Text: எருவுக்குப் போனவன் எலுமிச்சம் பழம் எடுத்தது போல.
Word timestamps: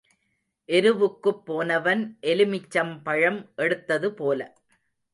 எருவுக்குப் 0.69 1.45
போனவன் 1.45 2.03
எலுமிச்சம் 2.23 2.93
பழம் 3.03 3.41
எடுத்தது 3.57 4.13
போல. 4.13 4.39